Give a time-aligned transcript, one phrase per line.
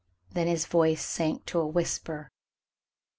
[0.31, 2.31] Then his voice sank to a whisper.